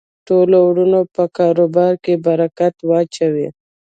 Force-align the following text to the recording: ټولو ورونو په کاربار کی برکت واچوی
ټولو 0.27 0.57
ورونو 0.69 0.99
په 1.15 1.23
کاربار 1.37 1.93
کی 2.03 2.13
برکت 2.25 2.75
واچوی 2.89 3.47